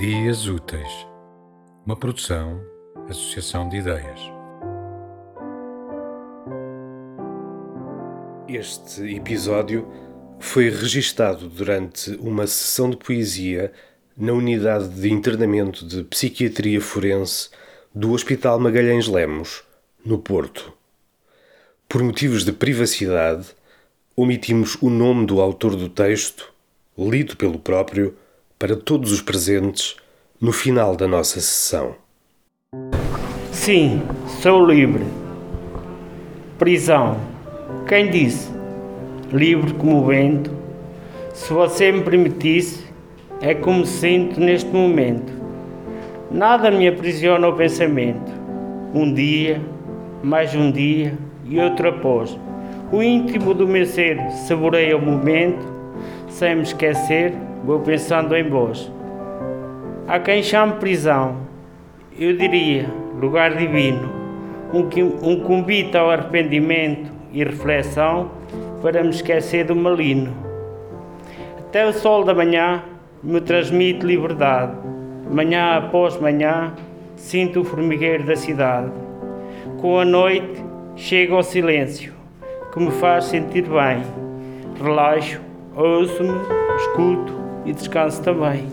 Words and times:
Memórias 0.00 0.46
Úteis, 0.46 1.06
uma 1.84 1.94
produção, 1.94 2.64
associação 3.06 3.68
de 3.68 3.76
ideias. 3.76 4.18
Este 8.48 9.14
episódio 9.14 9.86
foi 10.38 10.70
registado 10.70 11.50
durante 11.50 12.12
uma 12.12 12.46
sessão 12.46 12.88
de 12.88 12.96
poesia 12.96 13.74
na 14.16 14.32
unidade 14.32 14.88
de 14.88 15.12
internamento 15.12 15.86
de 15.86 16.02
psiquiatria 16.04 16.80
forense 16.80 17.50
do 17.94 18.12
Hospital 18.12 18.58
Magalhães 18.58 19.06
Lemos, 19.06 19.62
no 20.02 20.16
Porto. 20.18 20.72
Por 21.86 22.02
motivos 22.02 22.42
de 22.42 22.52
privacidade, 22.52 23.48
omitimos 24.16 24.78
o 24.80 24.88
nome 24.88 25.26
do 25.26 25.42
autor 25.42 25.76
do 25.76 25.90
texto, 25.90 26.50
lido 26.96 27.36
pelo 27.36 27.58
próprio, 27.58 28.16
para 28.60 28.76
todos 28.76 29.10
os 29.10 29.22
presentes 29.22 29.96
no 30.38 30.52
final 30.52 30.94
da 30.94 31.08
nossa 31.08 31.40
sessão. 31.40 31.94
Sim, 33.50 34.02
sou 34.26 34.66
livre. 34.66 35.02
Prisão. 36.58 37.16
Quem 37.88 38.10
disse? 38.10 38.52
Livre 39.32 39.72
como 39.72 40.02
o 40.02 40.04
vento. 40.04 40.50
Se 41.32 41.50
você 41.54 41.90
me 41.90 42.02
permitisse, 42.02 42.84
é 43.40 43.54
como 43.54 43.86
sinto 43.86 44.38
neste 44.38 44.68
momento. 44.68 45.32
Nada 46.30 46.70
me 46.70 46.86
aprisiona 46.86 47.48
o 47.48 47.56
pensamento. 47.56 48.30
Um 48.92 49.14
dia, 49.14 49.58
mais 50.22 50.54
um 50.54 50.70
dia 50.70 51.16
e 51.46 51.58
outro 51.58 51.88
após. 51.88 52.38
O 52.92 53.02
íntimo 53.02 53.54
do 53.54 53.66
meu 53.66 53.86
ser 53.86 54.20
saboreia 54.46 54.98
o 54.98 55.00
momento, 55.00 55.79
sem 56.30 56.56
me 56.56 56.62
esquecer 56.62 57.34
vou 57.64 57.80
pensando 57.80 58.34
em 58.34 58.48
vós. 58.48 58.90
Há 60.08 60.18
quem 60.18 60.42
chame 60.42 60.74
prisão, 60.74 61.36
eu 62.18 62.36
diria 62.36 62.86
lugar 63.20 63.54
divino, 63.56 64.10
um, 64.72 65.30
um 65.30 65.40
convite 65.40 65.96
ao 65.96 66.10
arrependimento 66.10 67.10
e 67.32 67.44
reflexão 67.44 68.30
para 68.82 69.02
me 69.02 69.10
esquecer 69.10 69.66
do 69.66 69.76
malino. 69.76 70.34
Até 71.58 71.86
o 71.86 71.92
sol 71.92 72.24
da 72.24 72.34
manhã 72.34 72.82
me 73.22 73.40
transmite 73.40 74.04
liberdade, 74.04 74.72
manhã 75.30 75.76
após 75.76 76.18
manhã 76.18 76.74
sinto 77.14 77.60
o 77.60 77.64
formigueiro 77.64 78.24
da 78.24 78.34
cidade. 78.34 78.90
Com 79.80 80.00
a 80.00 80.04
noite 80.04 80.64
chega 80.96 81.36
o 81.36 81.42
silêncio, 81.42 82.12
que 82.72 82.80
me 82.80 82.90
faz 82.90 83.26
sentir 83.26 83.62
bem. 83.62 84.02
Relaxo, 84.82 85.40
ouço-me, 85.76 86.40
escuto 86.76 87.34
e 87.64 87.72
descanso 87.72 88.22
também. 88.22 88.68